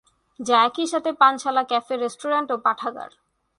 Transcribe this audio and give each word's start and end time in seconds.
যা 0.39 0.57
একইসাথে 0.65 1.11
পানশালা, 1.21 1.63
ক্যাফে, 1.63 1.95
রেস্টুরেন্ট 1.97 2.49
ও 2.51 2.57
পাঠাগার। 2.57 3.11